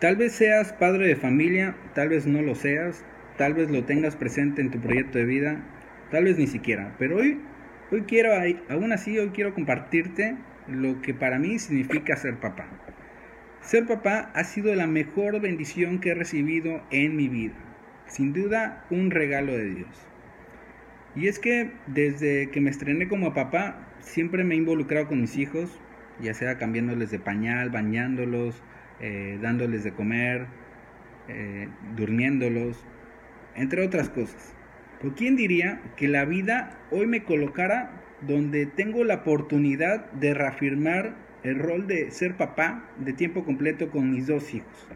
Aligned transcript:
Tal 0.00 0.16
vez 0.16 0.32
seas 0.32 0.74
padre 0.74 1.06
de 1.06 1.16
familia, 1.16 1.74
tal 1.94 2.10
vez 2.10 2.26
no 2.26 2.42
lo 2.42 2.54
seas, 2.54 3.02
tal 3.38 3.54
vez 3.54 3.70
lo 3.70 3.84
tengas 3.84 4.14
presente 4.14 4.60
en 4.60 4.70
tu 4.70 4.78
proyecto 4.78 5.16
de 5.16 5.24
vida, 5.24 5.64
tal 6.10 6.24
vez 6.24 6.36
ni 6.36 6.46
siquiera, 6.46 6.94
pero 6.98 7.16
hoy, 7.16 7.40
hoy 7.90 8.02
quiero, 8.02 8.32
aún 8.68 8.92
así, 8.92 9.18
hoy 9.18 9.30
quiero 9.30 9.54
compartirte 9.54 10.36
lo 10.68 11.00
que 11.00 11.14
para 11.14 11.38
mí 11.38 11.58
significa 11.58 12.14
ser 12.16 12.36
papá. 12.36 12.66
Ser 13.62 13.86
papá 13.86 14.30
ha 14.34 14.44
sido 14.44 14.74
la 14.74 14.86
mejor 14.86 15.40
bendición 15.40 15.98
que 15.98 16.10
he 16.10 16.14
recibido 16.14 16.82
en 16.90 17.16
mi 17.16 17.28
vida, 17.28 17.54
sin 18.06 18.34
duda 18.34 18.84
un 18.90 19.10
regalo 19.10 19.56
de 19.56 19.70
Dios. 19.76 20.06
Y 21.14 21.28
es 21.28 21.38
que 21.38 21.70
desde 21.86 22.50
que 22.50 22.60
me 22.60 22.68
estrené 22.68 23.08
como 23.08 23.32
papá, 23.32 23.88
siempre 24.00 24.44
me 24.44 24.56
he 24.56 24.58
involucrado 24.58 25.08
con 25.08 25.22
mis 25.22 25.38
hijos, 25.38 25.80
ya 26.20 26.34
sea 26.34 26.58
cambiándoles 26.58 27.10
de 27.10 27.18
pañal, 27.18 27.70
bañándolos, 27.70 28.62
eh, 29.00 29.38
dándoles 29.40 29.84
de 29.84 29.92
comer, 29.92 30.46
eh, 31.28 31.68
durmiéndolos, 31.96 32.84
entre 33.54 33.84
otras 33.84 34.08
cosas. 34.08 34.54
¿Por 35.00 35.14
quién 35.14 35.36
diría 35.36 35.82
que 35.96 36.08
la 36.08 36.24
vida 36.24 36.78
hoy 36.90 37.06
me 37.06 37.24
colocara 37.24 37.90
donde 38.22 38.66
tengo 38.66 39.04
la 39.04 39.16
oportunidad 39.16 40.10
de 40.12 40.34
reafirmar 40.34 41.16
el 41.42 41.58
rol 41.58 41.86
de 41.86 42.10
ser 42.10 42.36
papá 42.36 42.88
de 42.98 43.12
tiempo 43.12 43.44
completo 43.44 43.90
con 43.90 44.10
mis 44.10 44.26
dos 44.26 44.54
hijos? 44.54 44.88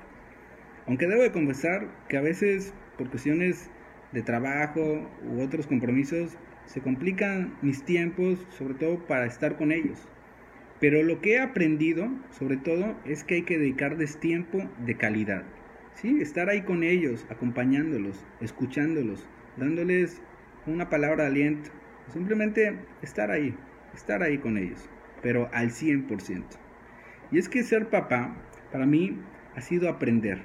Aunque 0.86 1.06
debo 1.06 1.22
de 1.22 1.32
confesar 1.32 1.88
que 2.08 2.16
a 2.16 2.22
veces 2.22 2.72
por 2.96 3.10
cuestiones 3.10 3.70
de 4.12 4.22
trabajo 4.22 5.10
u 5.24 5.40
otros 5.40 5.66
compromisos 5.66 6.36
se 6.66 6.80
complican 6.80 7.54
mis 7.62 7.84
tiempos, 7.84 8.46
sobre 8.50 8.74
todo 8.74 9.06
para 9.06 9.26
estar 9.26 9.56
con 9.56 9.72
ellos. 9.72 10.08
Pero 10.80 11.02
lo 11.02 11.20
que 11.20 11.34
he 11.34 11.38
aprendido, 11.40 12.08
sobre 12.30 12.56
todo, 12.56 12.96
es 13.04 13.22
que 13.22 13.36
hay 13.36 13.42
que 13.42 13.58
dedicarles 13.58 14.18
tiempo 14.18 14.68
de 14.86 14.96
calidad. 14.96 15.44
¿sí? 15.94 16.20
Estar 16.20 16.48
ahí 16.48 16.62
con 16.62 16.82
ellos, 16.82 17.26
acompañándolos, 17.28 18.24
escuchándolos, 18.40 19.26
dándoles 19.58 20.22
una 20.66 20.88
palabra 20.88 21.24
de 21.24 21.30
aliento. 21.30 21.70
Simplemente 22.12 22.78
estar 23.02 23.30
ahí, 23.30 23.54
estar 23.94 24.22
ahí 24.22 24.38
con 24.38 24.56
ellos, 24.56 24.88
pero 25.22 25.50
al 25.52 25.70
100%. 25.70 26.44
Y 27.30 27.38
es 27.38 27.48
que 27.48 27.62
ser 27.62 27.88
papá, 27.90 28.34
para 28.72 28.86
mí, 28.86 29.18
ha 29.54 29.60
sido 29.60 29.88
aprender. 29.88 30.42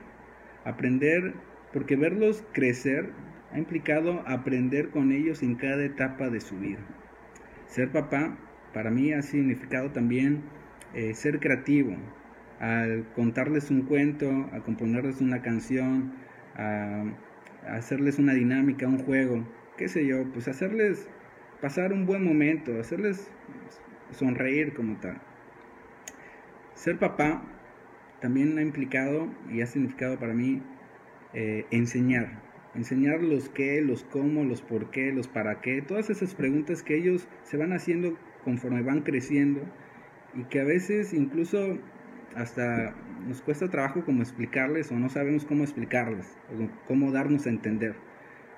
Aprender 0.66 1.34
porque 1.72 1.96
verlos 1.96 2.44
crecer 2.52 3.12
ha 3.52 3.58
implicado 3.58 4.24
aprender 4.28 4.90
con 4.90 5.12
ellos 5.12 5.44
en 5.44 5.56
cada 5.56 5.84
etapa 5.86 6.30
de 6.30 6.42
su 6.42 6.58
vida. 6.58 6.80
Ser 7.68 7.92
papá 7.92 8.38
para 8.76 8.92
mí 8.92 9.14
ha 9.14 9.22
significado 9.22 9.92
también 9.92 10.42
eh, 10.94 11.14
ser 11.14 11.40
creativo, 11.40 11.96
al 12.60 13.10
contarles 13.14 13.72
un 13.72 13.84
cuento, 13.84 14.30
a 14.52 14.60
componerles 14.60 15.22
una 15.22 15.42
canción, 15.42 16.14
a, 16.56 17.06
hacerles 17.70 18.20
una 18.20 18.34
dinámica, 18.34 18.86
un 18.86 19.00
juego, 19.00 19.48
qué 19.78 19.88
sé 19.88 20.06
yo, 20.06 20.30
pues 20.34 20.50
hacerles 20.50 21.08
pasar 21.62 21.94
un 21.94 22.06
buen 22.06 22.26
momento, 22.26 22.78
hacerles 22.78 23.32
sonreír 24.12 24.74
como 24.74 24.98
tal. 24.98 25.22
Ser 26.74 27.00
papá 27.00 27.44
también 28.20 28.58
ha 28.58 28.62
implicado 28.62 29.30
y 29.50 29.62
ha 29.62 29.68
significado 29.68 30.20
para 30.20 30.34
mí 30.34 30.62
eh, 31.34 31.66
enseñar, 31.72 32.42
enseñar 32.76 33.24
los 33.24 33.48
qué, 33.48 33.82
los 33.82 34.04
cómo, 34.04 34.44
los 34.44 34.62
por 34.62 34.92
qué, 34.92 35.14
los 35.14 35.30
para 35.30 35.62
qué, 35.62 35.82
todas 35.82 36.10
esas 36.10 36.36
preguntas 36.36 36.84
que 36.84 36.98
ellos 36.98 37.30
se 37.44 37.56
van 37.56 37.72
haciendo 37.72 38.18
conforme 38.46 38.82
van 38.84 39.02
creciendo 39.02 39.62
y 40.36 40.44
que 40.46 40.62
a 40.62 40.64
veces 40.64 41.14
incluso 41.14 41.78
hasta 42.36 42.94
nos 43.28 43.42
cuesta 43.42 43.70
trabajo 43.70 44.06
como 44.06 44.22
explicarles 44.22 44.92
o 44.92 44.96
no 44.96 45.10
sabemos 45.10 45.46
cómo 45.46 45.64
explicarles, 45.64 46.38
o 46.54 46.70
cómo 46.88 47.12
darnos 47.12 47.48
a 47.48 47.50
entender. 47.50 47.96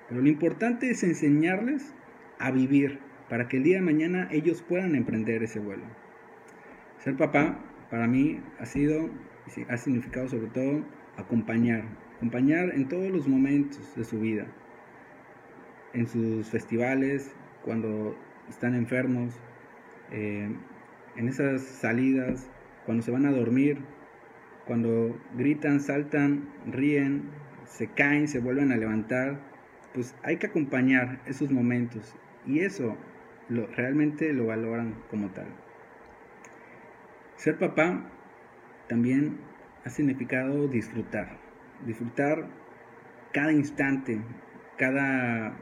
Pero 0.08 0.20
lo 0.20 0.28
importante 0.28 0.90
es 0.90 1.02
enseñarles 1.02 1.94
a 2.38 2.50
vivir 2.50 2.98
para 3.28 3.48
que 3.48 3.58
el 3.58 3.62
día 3.62 3.76
de 3.76 3.82
mañana 3.82 4.28
ellos 4.30 4.62
puedan 4.62 4.94
emprender 4.94 5.42
ese 5.42 5.58
vuelo. 5.58 5.84
Ser 6.98 7.16
papá 7.16 7.58
para 7.90 8.06
mí 8.06 8.40
ha 8.58 8.66
sido, 8.66 9.10
ha 9.68 9.76
significado 9.76 10.28
sobre 10.28 10.48
todo 10.48 10.84
acompañar, 11.16 11.84
acompañar 12.16 12.70
en 12.74 12.88
todos 12.88 13.10
los 13.10 13.28
momentos 13.28 13.94
de 13.96 14.04
su 14.04 14.18
vida, 14.18 14.46
en 15.92 16.06
sus 16.06 16.48
festivales, 16.48 17.34
cuando 17.64 18.16
están 18.48 18.74
enfermos, 18.74 19.38
eh, 20.10 20.50
en 21.16 21.28
esas 21.28 21.62
salidas, 21.62 22.48
cuando 22.86 23.02
se 23.02 23.10
van 23.10 23.26
a 23.26 23.32
dormir, 23.32 23.78
cuando 24.66 25.18
gritan, 25.36 25.80
saltan, 25.80 26.48
ríen, 26.66 27.30
se 27.64 27.88
caen, 27.88 28.28
se 28.28 28.40
vuelven 28.40 28.72
a 28.72 28.76
levantar, 28.76 29.40
pues 29.94 30.14
hay 30.22 30.36
que 30.36 30.46
acompañar 30.46 31.20
esos 31.26 31.50
momentos 31.50 32.14
y 32.46 32.60
eso 32.60 32.96
lo, 33.48 33.66
realmente 33.66 34.32
lo 34.32 34.46
valoran 34.46 34.94
como 35.10 35.30
tal. 35.30 35.46
Ser 37.36 37.58
papá 37.58 38.10
también 38.88 39.38
ha 39.84 39.90
significado 39.90 40.68
disfrutar, 40.68 41.38
disfrutar 41.86 42.48
cada 43.32 43.52
instante, 43.52 44.20
cada, 44.76 45.56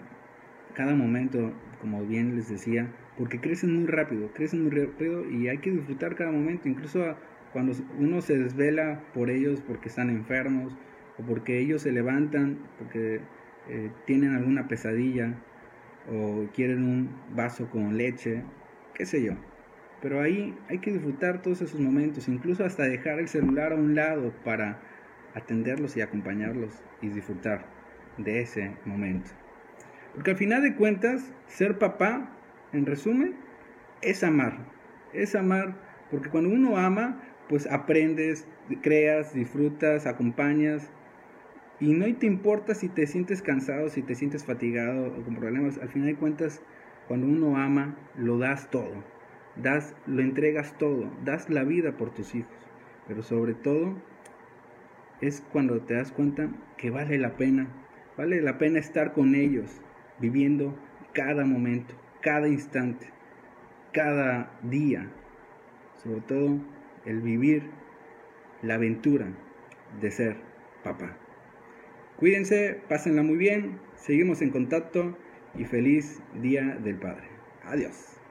cada 0.74 0.94
momento, 0.94 1.52
como 1.80 2.04
bien 2.04 2.36
les 2.36 2.48
decía, 2.48 2.88
porque 3.16 3.40
crecen 3.40 3.74
muy 3.74 3.86
rápido, 3.86 4.32
crecen 4.32 4.62
muy 4.62 4.70
rápido 4.70 5.28
y 5.30 5.48
hay 5.48 5.58
que 5.58 5.70
disfrutar 5.70 6.14
cada 6.14 6.30
momento, 6.30 6.68
incluso 6.68 7.16
cuando 7.52 7.72
uno 7.98 8.20
se 8.20 8.38
desvela 8.38 9.00
por 9.14 9.30
ellos 9.30 9.62
porque 9.66 9.88
están 9.88 10.10
enfermos 10.10 10.76
o 11.18 11.22
porque 11.22 11.58
ellos 11.58 11.82
se 11.82 11.92
levantan 11.92 12.58
porque 12.78 13.20
eh, 13.68 13.90
tienen 14.06 14.34
alguna 14.34 14.68
pesadilla 14.68 15.34
o 16.12 16.44
quieren 16.54 16.82
un 16.82 17.08
vaso 17.34 17.68
con 17.70 17.96
leche, 17.96 18.42
qué 18.94 19.06
sé 19.06 19.22
yo. 19.22 19.32
Pero 20.02 20.20
ahí 20.20 20.54
hay 20.68 20.78
que 20.78 20.92
disfrutar 20.92 21.42
todos 21.42 21.62
esos 21.62 21.80
momentos, 21.80 22.28
incluso 22.28 22.64
hasta 22.64 22.84
dejar 22.84 23.18
el 23.18 23.28
celular 23.28 23.72
a 23.72 23.76
un 23.76 23.94
lado 23.94 24.32
para 24.44 24.80
atenderlos 25.34 25.96
y 25.96 26.00
acompañarlos 26.00 26.82
y 27.02 27.08
disfrutar 27.08 27.64
de 28.18 28.40
ese 28.40 28.70
momento. 28.84 29.45
Porque 30.16 30.30
al 30.30 30.38
final 30.38 30.62
de 30.62 30.74
cuentas, 30.74 31.30
ser 31.46 31.78
papá 31.78 32.30
en 32.72 32.86
resumen, 32.86 33.36
es 34.00 34.24
amar. 34.24 34.66
Es 35.12 35.36
amar 35.36 35.76
porque 36.10 36.30
cuando 36.30 36.48
uno 36.50 36.78
ama, 36.78 37.20
pues 37.48 37.66
aprendes, 37.70 38.48
creas, 38.80 39.34
disfrutas, 39.34 40.06
acompañas. 40.06 40.90
Y 41.80 41.92
no 41.92 42.06
te 42.16 42.26
importa 42.26 42.74
si 42.74 42.88
te 42.88 43.06
sientes 43.06 43.42
cansado, 43.42 43.90
si 43.90 44.00
te 44.00 44.14
sientes 44.14 44.44
fatigado 44.44 45.08
o 45.08 45.22
con 45.22 45.36
problemas. 45.36 45.76
Al 45.78 45.90
final 45.90 46.08
de 46.08 46.16
cuentas, 46.16 46.62
cuando 47.08 47.26
uno 47.26 47.58
ama, 47.58 47.94
lo 48.16 48.38
das 48.38 48.70
todo. 48.70 49.04
Das, 49.56 49.94
lo 50.06 50.22
entregas 50.22 50.76
todo. 50.78 51.10
Das 51.26 51.50
la 51.50 51.62
vida 51.62 51.96
por 51.98 52.14
tus 52.14 52.34
hijos. 52.34 52.56
Pero 53.06 53.22
sobre 53.22 53.52
todo, 53.52 53.94
es 55.20 55.44
cuando 55.52 55.80
te 55.82 55.92
das 55.92 56.10
cuenta 56.10 56.48
que 56.78 56.90
vale 56.90 57.18
la 57.18 57.36
pena. 57.36 57.68
Vale 58.16 58.40
la 58.40 58.56
pena 58.56 58.78
estar 58.78 59.12
con 59.12 59.34
ellos, 59.34 59.82
viviendo 60.18 60.74
cada 61.12 61.44
momento 61.44 61.94
cada 62.26 62.48
instante, 62.48 63.06
cada 63.92 64.50
día, 64.64 65.08
sobre 66.02 66.22
todo 66.22 66.58
el 67.04 67.20
vivir 67.20 67.62
la 68.62 68.74
aventura 68.74 69.28
de 70.00 70.10
ser 70.10 70.36
papá. 70.82 71.16
Cuídense, 72.16 72.80
pásenla 72.88 73.22
muy 73.22 73.36
bien, 73.36 73.78
seguimos 73.94 74.42
en 74.42 74.50
contacto 74.50 75.16
y 75.54 75.66
feliz 75.66 76.20
Día 76.42 76.76
del 76.82 76.96
Padre. 76.96 77.28
Adiós. 77.62 78.25